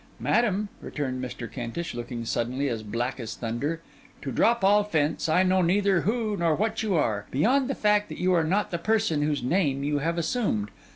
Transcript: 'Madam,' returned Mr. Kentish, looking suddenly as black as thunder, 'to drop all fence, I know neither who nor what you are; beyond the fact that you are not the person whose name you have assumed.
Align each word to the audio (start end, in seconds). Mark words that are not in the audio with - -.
'Madam,' 0.19 0.69
returned 0.81 1.23
Mr. 1.23 1.47
Kentish, 1.51 1.93
looking 1.93 2.25
suddenly 2.25 2.67
as 2.67 2.81
black 2.81 3.19
as 3.19 3.35
thunder, 3.35 3.81
'to 4.23 4.31
drop 4.31 4.63
all 4.63 4.83
fence, 4.83 5.29
I 5.29 5.43
know 5.43 5.61
neither 5.61 6.01
who 6.01 6.35
nor 6.35 6.55
what 6.55 6.81
you 6.81 6.95
are; 6.95 7.27
beyond 7.29 7.67
the 7.67 7.75
fact 7.75 8.09
that 8.09 8.17
you 8.17 8.33
are 8.33 8.43
not 8.43 8.71
the 8.71 8.79
person 8.79 9.21
whose 9.21 9.43
name 9.43 9.83
you 9.83 9.99
have 9.99 10.17
assumed. 10.17 10.71